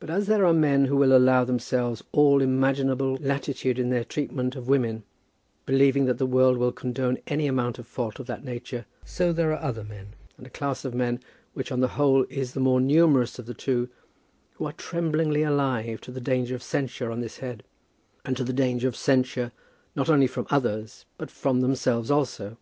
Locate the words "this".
17.20-17.36